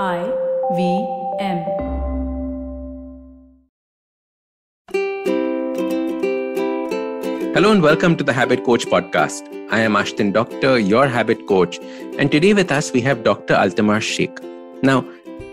[0.00, 0.22] I
[0.74, 1.06] V
[1.38, 1.58] M.
[7.52, 9.42] Hello and welcome to the Habit Coach podcast.
[9.70, 11.78] I am Ashdin Doctor, your habit coach,
[12.16, 13.52] and today with us we have Dr.
[13.52, 14.40] Altamash Shaikh.
[14.82, 15.06] Now,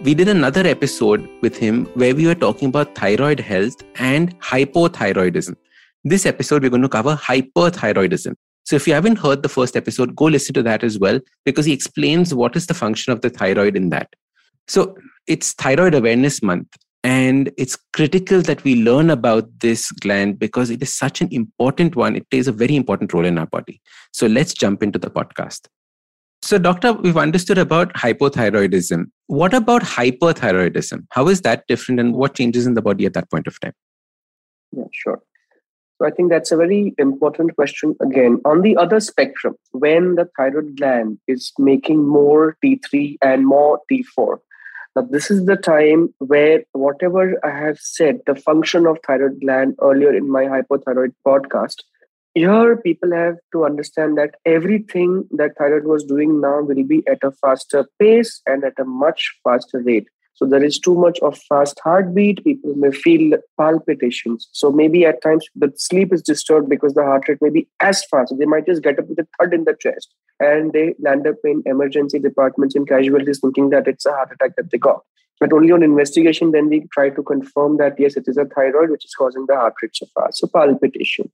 [0.04, 5.58] we did another episode with him where we were talking about thyroid health and hypothyroidism.
[6.06, 8.36] This episode, we're going to cover hyperthyroidism.
[8.64, 11.66] So, if you haven't heard the first episode, go listen to that as well because
[11.66, 14.16] he explains what is the function of the thyroid in that.
[14.70, 14.96] So,
[15.26, 20.84] it's Thyroid Awareness Month, and it's critical that we learn about this gland because it
[20.84, 22.16] is such an important one.
[22.16, 23.82] It plays a very important role in our body.
[24.14, 25.62] So, let's jump into the podcast.
[26.44, 29.06] So, doctor, we've understood about hypothyroidism.
[29.26, 31.08] What about hyperthyroidism?
[31.10, 33.74] How is that different and what changes in the body at that point of time?
[34.72, 35.20] Yeah, sure.
[35.98, 37.96] So, I think that's a very important question.
[38.04, 43.80] Again, on the other spectrum, when the thyroid gland is making more T3 and more
[43.92, 44.38] T4,
[44.96, 49.76] now this is the time where whatever I have said, the function of thyroid gland
[49.82, 51.84] earlier in my hypothyroid podcast,
[52.34, 57.24] here people have to understand that everything that thyroid was doing now will be at
[57.24, 60.08] a faster pace and at a much faster rate
[60.40, 62.42] so there is too much of fast heartbeat.
[62.46, 64.48] People may feel palpitations.
[64.54, 68.06] So maybe at times the sleep is disturbed because the heart rate may be as
[68.06, 68.34] fast.
[68.40, 70.08] They might just get up with a thud in the chest
[70.40, 74.56] and they land up in emergency departments and casualties thinking that it's a heart attack
[74.56, 75.02] that they got.
[75.42, 78.92] But only on investigation then we try to confirm that yes it is a thyroid
[78.92, 80.38] which is causing the heart rate so fast.
[80.38, 81.30] So palpitation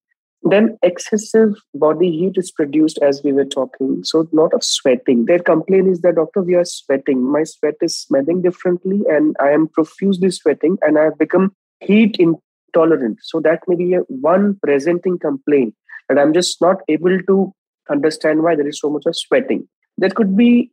[0.46, 4.04] then excessive body heat is produced as we were talking.
[4.04, 5.26] So a lot of sweating.
[5.26, 7.24] Their complaint is that doctor, we are sweating.
[7.24, 12.18] My sweat is smelling differently and I am profusely sweating and I have become heat
[12.20, 13.18] intolerant.
[13.24, 15.74] So that may be a one presenting complaint
[16.10, 17.52] that I'm just not able to
[17.90, 19.68] understand why there is so much of sweating.
[19.98, 20.72] There could be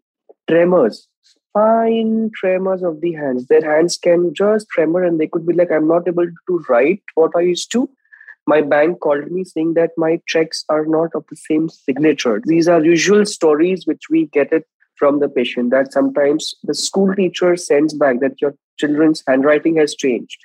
[0.50, 1.08] tremors,
[1.54, 3.46] fine tremors of the hands.
[3.46, 7.02] Their hands can just tremor and they could be like, I'm not able to write
[7.14, 7.88] what I used to
[8.46, 12.40] my bank called me saying that my checks are not of the same signature.
[12.44, 14.66] These are usual stories which we get it
[14.96, 19.94] from the patient that sometimes the school teacher sends back that your children's handwriting has
[19.94, 20.38] changed.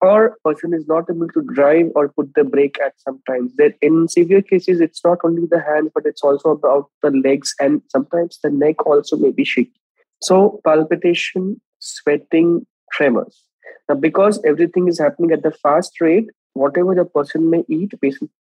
[0.00, 3.54] Or person is not able to drive or put the brake at sometimes.
[3.56, 7.54] That in severe cases it's not only the hand but it's also about the legs
[7.60, 9.80] and sometimes the neck also may be shaky.
[10.22, 13.44] So palpitation sweating tremors.
[13.88, 17.92] Now because everything is happening at the fast rate whatever the person may eat,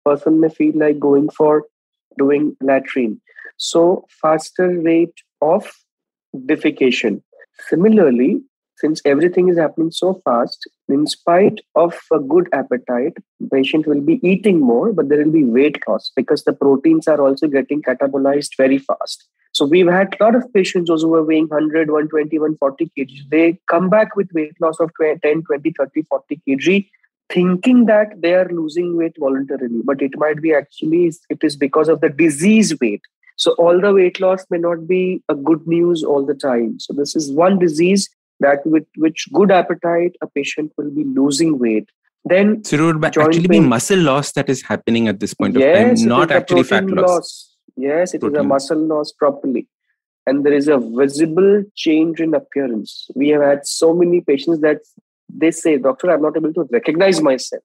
[0.05, 1.65] person may feel like going for
[2.17, 3.21] doing latrine.
[3.57, 5.71] So faster rate of
[6.35, 7.23] defecation.
[7.69, 8.43] Similarly,
[8.77, 13.17] since everything is happening so fast, in spite of a good appetite,
[13.53, 17.21] patient will be eating more, but there will be weight loss because the proteins are
[17.21, 19.27] also getting catabolized very fast.
[19.53, 23.31] So we've had a lot of patients those who are weighing 100, 120, 140 kg.
[23.31, 26.89] They come back with weight loss of 10, 20, 30, 40 kg
[27.33, 31.89] thinking that they are losing weight voluntarily but it might be actually it is because
[31.89, 33.03] of the disease weight
[33.37, 36.93] so all the weight loss may not be a good news all the time so
[36.93, 38.09] this is one disease
[38.41, 41.89] that with which good appetite a patient will be losing weight
[42.25, 43.49] then so it would actually pain.
[43.49, 46.87] be muscle loss that is happening at this point yes, of time not actually fat
[46.87, 47.09] loss.
[47.09, 47.57] loss.
[47.77, 48.37] yes it protein.
[48.37, 49.67] is a muscle loss properly
[50.27, 54.81] and there is a visible change in appearance we have had so many patients that
[55.29, 57.63] they say, Doctor, I'm not able to recognize myself.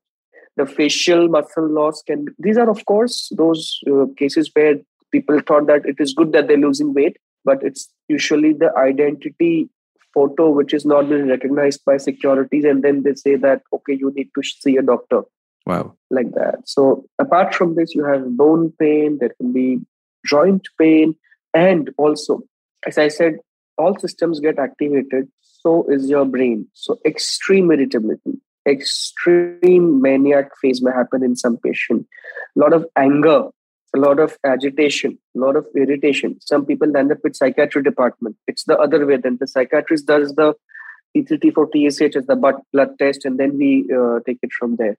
[0.55, 4.75] The facial muscle loss can, these are, of course, those uh, cases where
[5.11, 9.69] people thought that it is good that they're losing weight, but it's usually the identity
[10.13, 12.65] photo which is not being recognized by securities.
[12.65, 15.21] And then they say that, okay, you need to see a doctor.
[15.65, 15.95] Wow.
[16.11, 16.59] Like that.
[16.65, 19.79] So, apart from this, you have bone pain, there can be
[20.25, 21.15] joint pain,
[21.53, 22.41] and also,
[22.85, 23.37] as I said,
[23.77, 25.29] all systems get activated
[25.63, 26.67] so is your brain.
[26.73, 32.05] So extreme irritability, extreme maniac phase may happen in some patient.
[32.55, 33.47] A lot of anger,
[33.95, 36.37] a lot of agitation, a lot of irritation.
[36.41, 38.35] Some people end up with psychiatry department.
[38.47, 39.17] It's the other way.
[39.17, 40.53] Then the psychiatrist does the
[41.15, 44.97] T3, T4, TSH as the blood test, and then we uh, take it from there.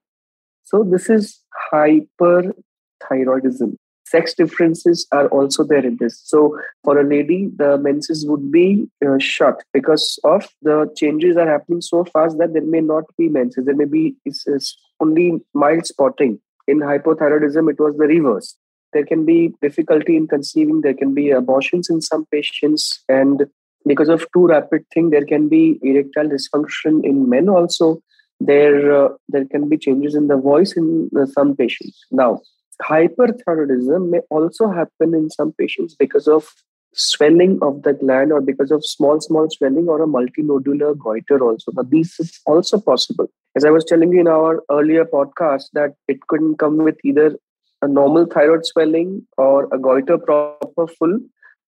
[0.62, 1.40] So this is
[1.72, 6.20] hyperthyroidism sex differences are also there in this.
[6.24, 11.48] So for a lady, the menses would be uh, shut because of the changes are
[11.48, 13.64] happening so fast that there may not be menses.
[13.64, 16.40] There may be it's, it's only mild spotting.
[16.66, 18.56] In hypothyroidism, it was the reverse.
[18.92, 20.80] There can be difficulty in conceiving.
[20.80, 23.46] There can be abortions in some patients, and
[23.86, 28.00] because of too rapid thing, there can be erectile dysfunction in men also.
[28.40, 32.04] There, uh, there can be changes in the voice in uh, some patients.
[32.10, 32.40] Now,
[32.82, 36.49] hyperthyroidism may also happen in some patients because of
[36.94, 41.73] swelling of the gland or because of small, small swelling or a multinodular goiter also.
[41.73, 43.29] But this is also possible.
[43.56, 47.37] As I was telling you in our earlier podcast, that it couldn't come with either
[47.82, 51.19] a normal thyroid swelling or a goiter proper full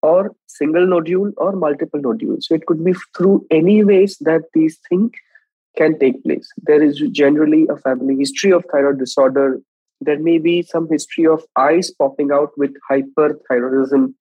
[0.03, 2.47] or single nodule or multiple nodules.
[2.47, 5.11] So it could be through any ways that these things
[5.77, 6.49] can take place.
[6.63, 9.61] There is generally a family history of thyroid disorder.
[10.01, 14.15] There may be some history of eyes popping out with hyperthyroidism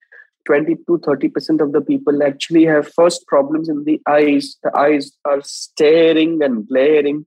[0.46, 4.56] 20 to 30% of the people actually have first problems in the eyes.
[4.62, 7.26] The eyes are staring and glaring.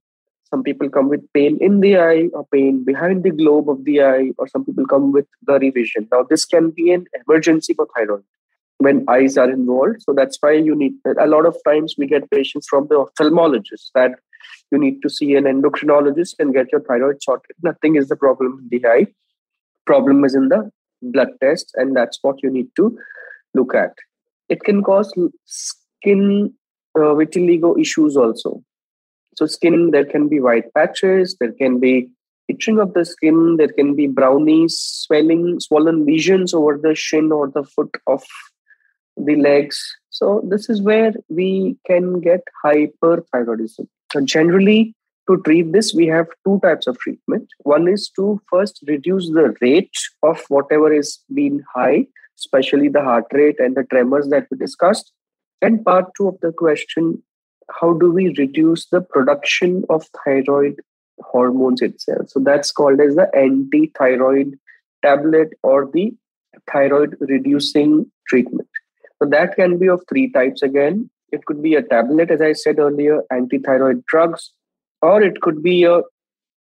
[0.49, 4.01] Some people come with pain in the eye or pain behind the globe of the
[4.01, 6.07] eye, or some people come with blurry vision.
[6.11, 8.23] Now, this can be an emergency for thyroid
[8.79, 10.01] when eyes are involved.
[10.01, 13.91] So that's why you need a lot of times we get patients from the ophthalmologist
[13.93, 14.13] that
[14.71, 17.55] you need to see an endocrinologist and get your thyroid sorted.
[17.63, 19.07] Nothing is the problem in the eye.
[19.85, 20.69] Problem is in the
[21.01, 22.97] blood test, and that's what you need to
[23.53, 23.93] look at.
[24.49, 25.13] It can cause
[25.45, 26.53] skin
[26.95, 28.63] uh, vitiligo issues also.
[29.35, 32.09] So, skin, there can be white patches, there can be
[32.49, 37.47] itching of the skin, there can be brownies, swelling, swollen lesions over the shin or
[37.47, 38.23] the foot of
[39.15, 39.81] the legs.
[40.09, 43.87] So, this is where we can get hyperthyroidism.
[44.11, 44.95] So, generally,
[45.29, 47.47] to treat this, we have two types of treatment.
[47.59, 52.07] One is to first reduce the rate of whatever is being high,
[52.37, 55.11] especially the heart rate and the tremors that we discussed.
[55.61, 57.21] And part two of the question
[57.79, 60.79] how do we reduce the production of thyroid
[61.19, 62.29] hormones itself?
[62.29, 64.57] So that's called as the anti thyroid
[65.03, 66.13] tablet or the
[66.71, 68.67] thyroid reducing treatment.
[69.21, 71.09] So that can be of three types again.
[71.31, 74.51] It could be a tablet, as I said earlier, anti thyroid drugs,
[75.01, 76.01] or it could be a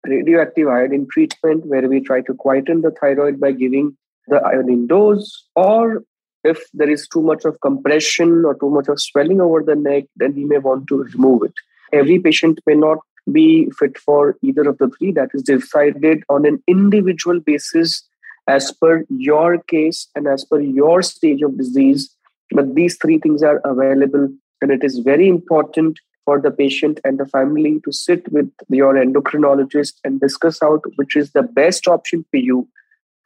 [0.05, 3.95] radioactive iodine treatment where we try to quieten the thyroid by giving
[4.27, 6.03] the iodine dose or
[6.43, 10.05] if there is too much of compression or too much of swelling over the neck
[10.15, 11.53] then we may want to remove it.
[11.93, 12.99] Every patient may not
[13.31, 18.07] be fit for either of the three that is decided on an individual basis
[18.47, 22.15] as per your case and as per your stage of disease.
[22.51, 24.29] But these three things are available
[24.61, 28.95] and it is very important for the patient and the family to sit with your
[28.95, 32.67] endocrinologist and discuss out which is the best option for you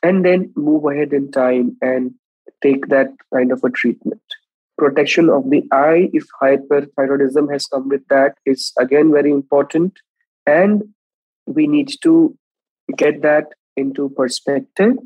[0.04, 2.14] and then move ahead in time and
[2.62, 4.22] take that kind of a treatment.
[4.78, 9.94] Protection of the eye if hyperthyroidism has come with that is again very important.
[10.46, 10.84] And
[11.46, 12.38] we need to
[12.96, 13.46] get that
[13.78, 14.98] into perspective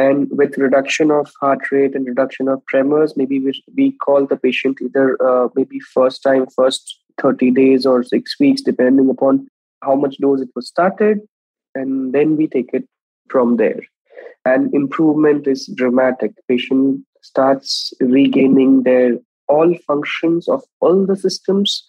[0.00, 4.36] and with reduction of heart rate and reduction of tremors maybe we, we call the
[4.36, 9.48] patient either uh, maybe first time first 30 days or six weeks, depending upon
[9.82, 11.20] how much dose it was started.
[11.74, 12.84] And then we take it
[13.28, 13.80] from there.
[14.44, 16.32] And improvement is dramatic.
[16.48, 19.18] Patient starts regaining their
[19.48, 21.84] all functions of all the systems,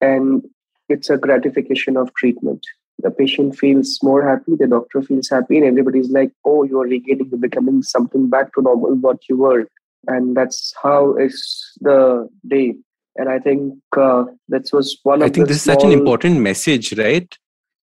[0.00, 0.44] and
[0.88, 2.60] it's a gratification of treatment.
[3.00, 7.28] The patient feels more happy, the doctor feels happy, and everybody's like, oh, you're regaining,
[7.30, 9.68] you're becoming something back to normal, what you were.
[10.06, 12.74] And that's how is the day
[13.18, 15.76] and i think uh, that was one of i think this small...
[15.76, 17.36] is such an important message right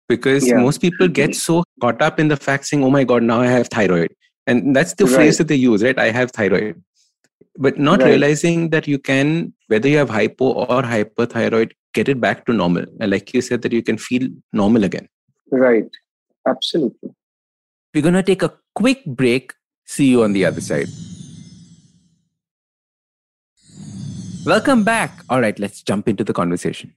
[0.09, 0.61] because yeah.
[0.61, 3.47] most people get so caught up in the fact saying oh my god now i
[3.47, 4.15] have thyroid
[4.47, 5.15] and that's the right.
[5.15, 6.83] phrase that they use right i have thyroid
[7.57, 8.11] but not right.
[8.11, 12.85] realizing that you can whether you have hypo or hyperthyroid get it back to normal
[13.01, 15.09] and like you said that you can feel normal again
[15.51, 15.91] right
[16.47, 17.11] absolutely
[17.95, 19.53] we're going to take a quick break
[19.97, 20.89] see you on the other side
[24.47, 25.25] Welcome back.
[25.31, 26.93] All right, let's jump into the conversation.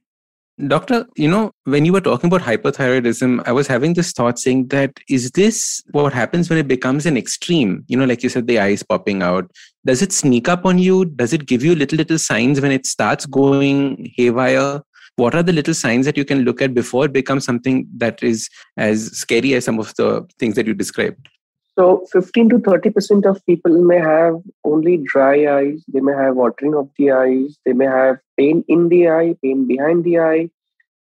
[0.68, 4.68] Doctor, you know, when you were talking about hyperthyroidism, I was having this thought saying
[4.68, 7.86] that is this what happens when it becomes an extreme?
[7.88, 9.50] You know, like you said, the eyes popping out.
[9.86, 11.06] Does it sneak up on you?
[11.06, 14.82] Does it give you little, little signs when it starts going haywire?
[15.18, 18.22] What are the little signs that you can look at before it becomes something that
[18.22, 21.28] is as scary as some of the things that you described?
[21.76, 25.84] So 15 to 30% of people may have only dry eyes.
[25.88, 27.58] They may have watering of the eyes.
[27.66, 30.50] They may have pain in the eye, pain behind the eye.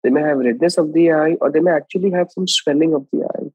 [0.02, 3.06] They may have redness of the eye, or they may actually have some swelling of
[3.12, 3.50] the eye.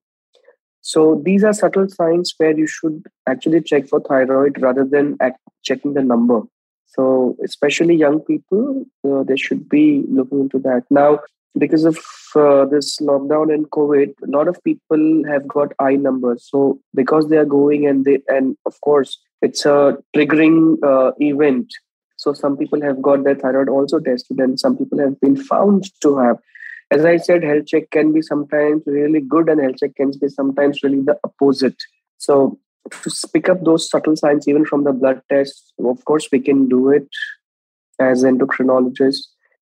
[0.82, 5.18] So these are subtle signs where you should actually check for thyroid rather than
[5.62, 6.42] checking the number.
[6.88, 10.84] So especially young people, uh, they should be looking into that.
[10.90, 11.20] Now,
[11.58, 11.98] because of
[12.36, 16.48] uh, this lockdown and covid a lot of people have got eye numbers.
[16.50, 21.74] So because they are going and they and of course it's a triggering uh, event.
[22.18, 25.90] So some people have got their thyroid also tested and some people have been found
[26.02, 26.38] to have.
[26.90, 30.30] As i said health check can be sometimes really good and health check can be
[30.30, 31.82] sometimes really the opposite.
[32.18, 32.60] So
[33.04, 36.68] to pick up those subtle signs even from the blood tests, of course, we can
[36.68, 37.08] do it
[38.00, 39.28] as endocrinologists.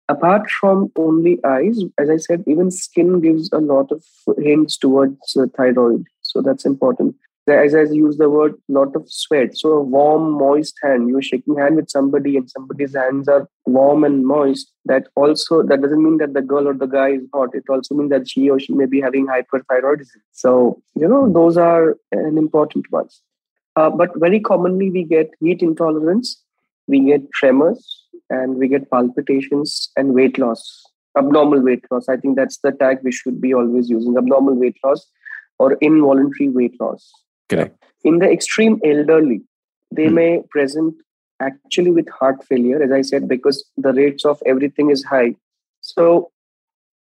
[0.07, 4.03] Apart from only eyes, as I said, even skin gives a lot of
[4.39, 6.07] hints towards uh, thyroid.
[6.21, 7.15] So that's important
[7.47, 9.57] as I use the word, lot of sweat.
[9.57, 11.09] So a warm, moist hand.
[11.09, 14.71] You're shaking hand with somebody, and somebody's hands are warm and moist.
[14.85, 17.49] That also that doesn't mean that the girl or the guy is hot.
[17.53, 20.21] It also means that she or she may be having hyperthyroidism.
[20.31, 23.21] So you know those are an important ones.
[23.75, 26.41] Uh, but very commonly we get heat intolerance,
[26.87, 30.83] we get tremors, and we get palpitations and weight loss.
[31.17, 32.07] Abnormal weight loss.
[32.09, 34.17] I think that's the tag we should be always using.
[34.17, 35.07] Abnormal weight loss
[35.57, 37.11] or involuntary weight loss.
[37.49, 37.75] Correct.
[38.03, 39.41] In the extreme elderly,
[39.91, 40.15] they hmm.
[40.15, 40.95] may present
[41.41, 45.35] actually with heart failure, as I said, because the rates of everything is high.
[45.81, 46.31] So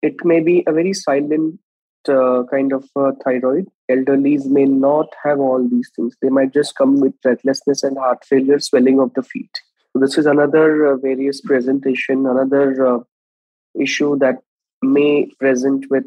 [0.01, 1.59] it may be a very silent
[2.07, 3.67] uh, kind of uh, thyroid.
[3.91, 6.15] Elderlies may not have all these things.
[6.21, 9.49] They might just come with breathlessness and heart failure, swelling of the feet.
[9.93, 12.99] So this is another uh, various presentation, another uh,
[13.79, 14.37] issue that
[14.81, 16.05] may present with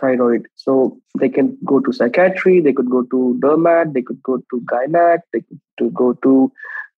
[0.00, 0.46] thyroid.
[0.56, 4.60] So they can go to psychiatry, they could go to dermat, they could go to
[4.72, 6.52] gynac, they could to go to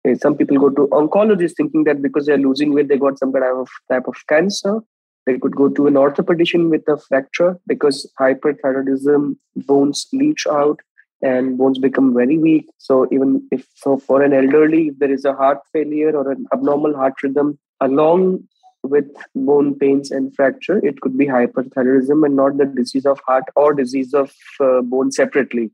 [0.09, 3.33] uh, some people go to oncologists thinking that because they're losing weight, they got some
[3.33, 4.81] kind of type of cancer.
[5.27, 10.81] They could go to an orthopedician with a fracture because hyperthyroidism bones leach out
[11.23, 12.69] and bones become very weak.
[12.79, 16.47] So even if so for an elderly, if there is a heart failure or an
[16.53, 18.49] abnormal heart rhythm, along
[18.83, 23.45] with bone pains and fracture, it could be hyperthyroidism and not the disease of heart
[23.57, 25.71] or disease of uh, bone separately.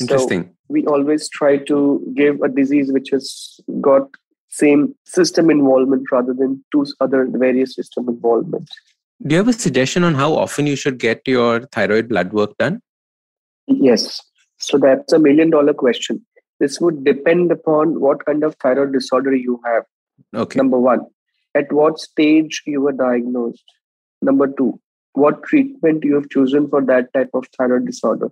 [0.00, 0.44] Interesting.
[0.44, 4.08] So we always try to give a disease which has got
[4.48, 8.68] same system involvement rather than two other various system involvement.
[9.26, 12.56] Do you have a suggestion on how often you should get your thyroid blood work
[12.58, 12.80] done?
[13.66, 14.20] Yes.
[14.58, 16.24] So that's a million dollar question.
[16.60, 19.84] This would depend upon what kind of thyroid disorder you have.
[20.34, 20.58] Okay.
[20.58, 21.00] Number one
[21.56, 23.64] at what stage you were diagnosed.
[24.22, 24.80] Number two,
[25.14, 28.30] what treatment you have chosen for that type of thyroid disorder.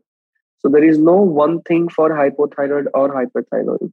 [0.59, 3.93] So there is no one thing for hypothyroid or hyperthyroid.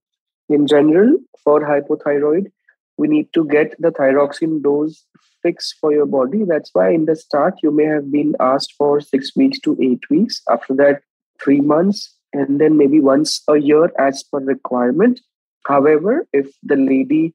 [0.50, 2.52] In general, for hypothyroid,
[2.98, 5.06] we need to get the thyroxine dose
[5.42, 6.44] fixed for your body.
[6.46, 10.10] That's why in the start, you may have been asked for six weeks to eight
[10.10, 10.42] weeks.
[10.50, 11.02] After that,
[11.44, 15.20] three months, and then maybe once a year as per requirement.
[15.66, 17.34] However, if the lady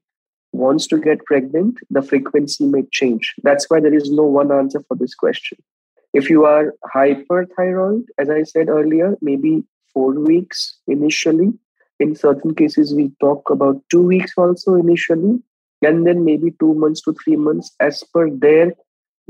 [0.57, 3.33] wants to get pregnant, the frequency may change.
[3.43, 5.57] That's why there is no one answer for this question.
[6.13, 11.53] If you are hyperthyroid, as I said earlier, maybe four weeks initially.
[11.99, 15.41] In certain cases, we talk about two weeks also initially,
[15.81, 18.73] and then maybe two months to three months as per their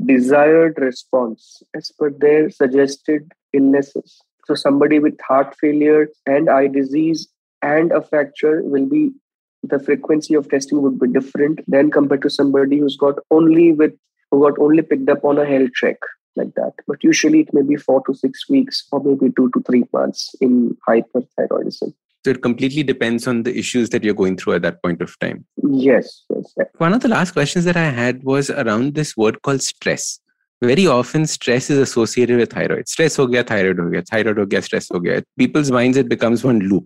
[0.04, 4.20] desired response, as per their suggested illnesses.
[4.46, 7.28] So, somebody with heart failure and eye disease
[7.62, 9.12] and a fracture will be
[9.62, 13.92] the frequency of testing would be different than compared to somebody who's got only with
[14.30, 15.96] who got only picked up on a health check
[16.36, 16.72] like that.
[16.86, 20.34] But usually it may be four to six weeks or maybe two to three months
[20.40, 21.94] in hyperthyroidism.
[22.24, 25.18] So it completely depends on the issues that you're going through at that point of
[25.18, 25.46] time.
[25.70, 26.52] Yes, yes.
[26.76, 30.20] One of the last questions that I had was around this word called stress.
[30.60, 32.88] Very often, stress is associated with thyroid.
[32.88, 35.22] Stress ho gaya, thyroid ho gaya, thyroid ho gaya, stress ho gaya.
[35.38, 36.84] People's minds, it becomes one loop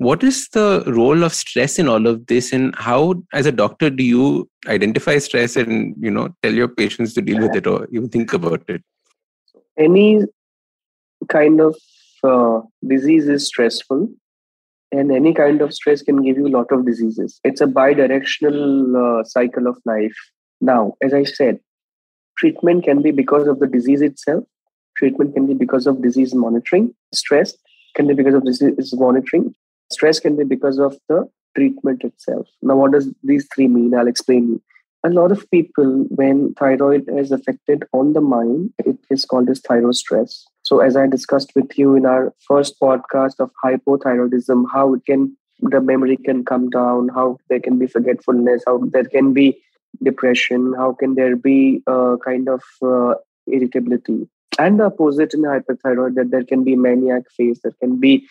[0.00, 2.54] what is the role of stress in all of this?
[2.54, 7.12] And how as a doctor do you identify stress and you know tell your patients
[7.14, 8.82] to deal with it or even think about it?
[9.78, 10.22] Any
[11.28, 11.76] kind of
[12.24, 14.08] uh, disease is stressful
[14.90, 17.38] and any kind of stress can give you a lot of diseases.
[17.44, 20.16] It's a bi-directional uh, cycle of life.
[20.62, 21.60] Now as i said
[22.38, 24.44] treatment can be because of the disease itself.
[24.96, 26.94] Treatment can be because of disease monitoring.
[27.12, 27.54] Stress
[27.94, 29.54] can be because of disease monitoring
[29.92, 32.46] Stress can be because of the treatment itself.
[32.62, 33.94] Now, what does these three mean?
[33.94, 34.62] I'll explain you.
[35.02, 39.60] A lot of people, when thyroid is affected on the mind, it is called as
[39.60, 40.44] thyroid stress.
[40.62, 45.36] So, as I discussed with you in our first podcast of hypothyroidism, how it can
[45.62, 49.60] the memory can come down, how there can be forgetfulness, how there can be
[50.02, 53.14] depression, how can there be a kind of uh,
[53.46, 54.28] irritability.
[54.58, 58.26] And the opposite in hyperthyroid, that there can be maniac phase, there can be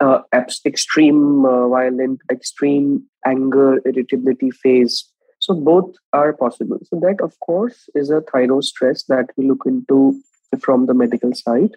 [0.00, 0.20] uh,
[0.64, 5.04] extreme uh, violent, extreme anger, irritability phase.
[5.40, 6.78] So both are possible.
[6.84, 10.20] So that, of course, is a thyroid stress that we look into
[10.60, 11.76] from the medical side.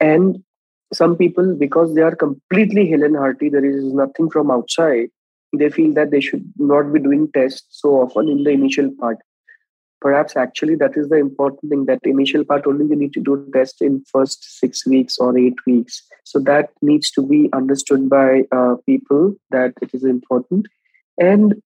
[0.00, 0.42] And
[0.92, 5.08] some people, because they are completely hale and hearty, there is nothing from outside,
[5.56, 9.18] they feel that they should not be doing tests so often in the initial part.
[10.02, 13.48] Perhaps actually that is the important thing that initial part only you need to do
[13.54, 16.02] test in first six weeks or eight weeks.
[16.24, 20.66] So that needs to be understood by uh, people that it is important.
[21.18, 21.62] And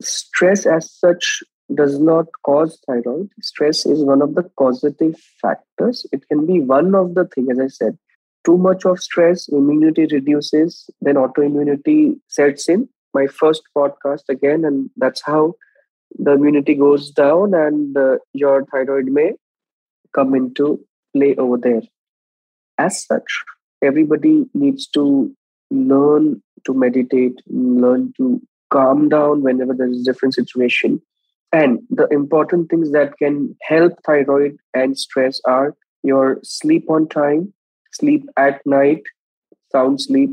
[0.00, 1.42] stress as such
[1.74, 3.28] does not cause thyroid.
[3.42, 6.06] Stress is one of the causative factors.
[6.12, 7.98] It can be one of the thing as i said.
[8.46, 12.88] Too much of stress immunity reduces then autoimmunity sets in.
[13.12, 15.54] My first podcast again and that's how
[16.18, 19.32] the immunity goes down and uh, your thyroid may
[20.14, 21.82] come into play over there.
[22.78, 23.44] As such
[23.82, 25.34] everybody needs to
[25.70, 28.40] learn to meditate learn to
[28.70, 31.00] calm down whenever there is a different situation.
[31.52, 37.52] And the important things that can help thyroid and stress are your sleep on time
[37.92, 39.02] sleep at night
[39.70, 40.30] sound sleep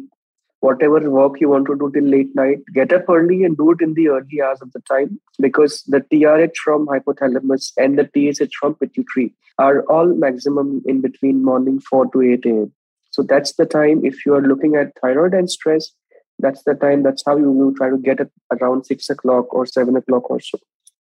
[0.62, 3.82] whatever work you want to do till late night, get up early and do it
[3.82, 8.56] in the early hours of the time because the TRH from hypothalamus and the TSH
[8.60, 12.72] from pituitary are all maximum in between morning 4 to 8 a.m.
[13.12, 15.92] So that's the time if you are looking at thyroid and stress,
[16.40, 19.66] that's the time, that's how you will try to get it around 6 o'clock or
[19.66, 20.60] 7 o'clock or so.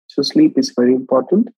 [0.08, 1.48] So sleep is very important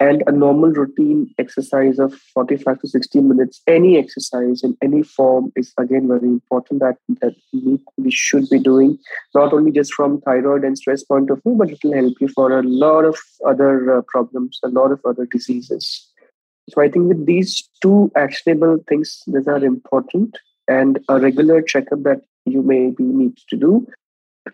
[0.00, 5.52] and a normal routine exercise of 45 to 60 minutes any exercise in any form
[5.56, 8.98] is again very important that that we, we should be doing
[9.34, 12.28] not only just from thyroid and stress point of view but it will help you
[12.28, 16.08] for a lot of other uh, problems a lot of other diseases.
[16.70, 20.38] So i think with these two actionable things that are important
[20.68, 23.86] and a regular checkup that you maybe need to do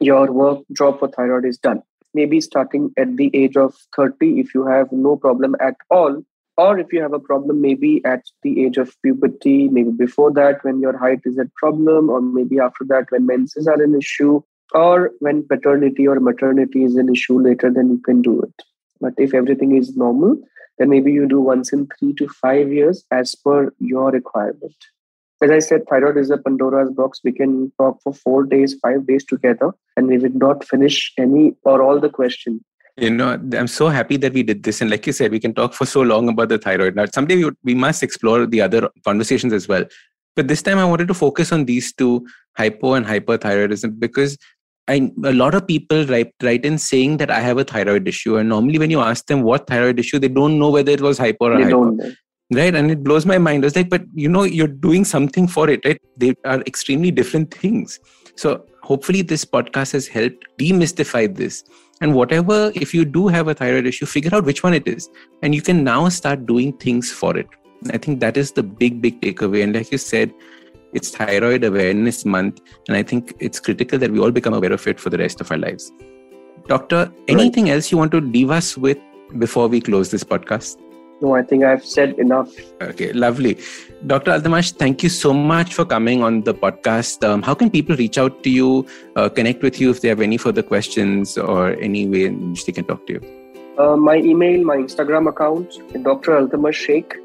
[0.01, 1.83] your work job for thyroid is done
[2.15, 6.23] maybe starting at the age of 30 if you have no problem at all
[6.57, 10.63] or if you have a problem maybe at the age of puberty maybe before that
[10.65, 14.41] when your height is a problem or maybe after that when menses are an issue
[14.73, 18.63] or when paternity or maternity is an issue later then you can do it.
[19.01, 20.37] But if everything is normal
[20.79, 24.75] then maybe you do once in 3 to 5 years as per your requirement
[25.43, 27.21] as I said, thyroid is a Pandora's box.
[27.25, 31.55] We can talk for four days, five days together, and we will not finish any
[31.65, 32.63] or all the questions.
[32.97, 34.81] You know, I'm so happy that we did this.
[34.81, 36.95] And like you said, we can talk for so long about the thyroid.
[36.95, 39.85] Now, someday we, we must explore the other conversations as well.
[40.37, 44.39] But this time I wanted to focus on these two, hypo and hyperthyroidism, because
[44.87, 48.37] I, a lot of people write, write in saying that I have a thyroid issue.
[48.37, 51.19] And normally when you ask them what thyroid issue, they don't know whether it was
[51.19, 51.97] hypo or they hypo
[52.53, 52.75] right?
[52.75, 53.65] And it blows my mind.
[53.65, 56.01] I was like but you know you're doing something for it right?
[56.17, 58.01] They are extremely different things.
[58.37, 61.65] So hopefully this podcast has helped demystify this.
[62.01, 65.09] And whatever if you do have a thyroid issue figure out which one it is.
[65.43, 67.47] And you can now start doing things for it.
[67.91, 69.63] I think that is the big big takeaway.
[69.63, 70.33] And like you said
[70.93, 72.61] it's thyroid awareness month.
[72.89, 75.41] And i think it's critical that we all become aware of it for the rest
[75.41, 75.93] of our lives.
[76.67, 77.75] Doctor anything right.
[77.75, 78.99] else you want to leave us with
[79.39, 80.79] before we close this podcast
[81.21, 82.51] no, I think I've said enough.
[82.83, 83.59] Okay, lovely.
[84.07, 84.33] Dr.
[84.33, 87.27] Altamash, thank you so much for coming on the podcast.
[87.27, 90.21] Um, how can people reach out to you, uh, connect with you if they have
[90.21, 93.21] any further questions or any way in which they can talk to you?
[93.79, 96.33] Uh, my email, my Instagram account, Dr.
[96.33, 97.17] Altamash Shaikh.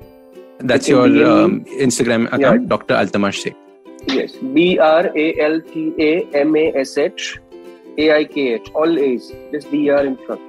[0.60, 2.67] That's your um, Instagram account, yeah.
[2.67, 2.95] Dr.
[2.95, 3.56] Altamash Shaikh.
[4.08, 7.38] Yes, B R A L T A M A S H
[7.97, 10.49] A I K H, all A's, just D R in front.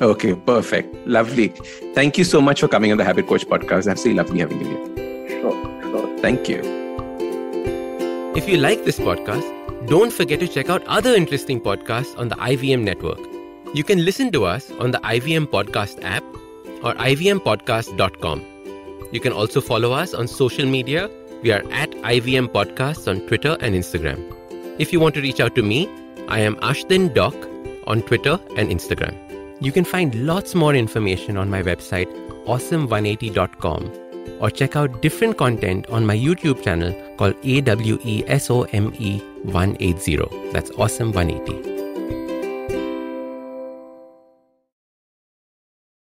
[0.00, 0.94] Okay, perfect.
[1.06, 1.48] Lovely.
[1.94, 3.88] Thank you so much for coming on the Habit Coach podcast.
[3.88, 5.40] I absolutely lovely having you here.
[5.40, 6.18] Sure, sure.
[6.18, 6.60] Thank you.
[8.36, 12.36] If you like this podcast, don't forget to check out other interesting podcasts on the
[12.36, 13.18] IVM network.
[13.74, 16.22] You can listen to us on the IVM Podcast app
[16.84, 18.44] or ivmpodcast.com.
[19.12, 21.10] You can also follow us on social media.
[21.42, 24.22] We are at IVM Podcasts on Twitter and Instagram.
[24.78, 25.88] If you want to reach out to me,
[26.28, 27.34] I am Ashdin Doc
[27.86, 29.27] on Twitter and Instagram.
[29.60, 32.06] You can find lots more information on my website,
[32.46, 33.92] awesome180.com,
[34.40, 40.16] or check out different content on my YouTube channel called AWESOME 180.
[40.52, 41.77] That's Awesome 180.